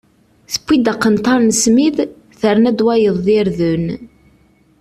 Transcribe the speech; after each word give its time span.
Tawwi-d 0.51 0.85
aqenṭar 0.93 1.39
n 1.43 1.49
smid, 1.61 1.97
terna-d 2.39 2.79
wayeḍ 2.85 3.17
d 3.25 3.27
irden. 3.39 3.85